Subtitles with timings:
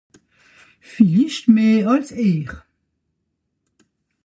[0.91, 2.51] Villicht meh àls ìhr.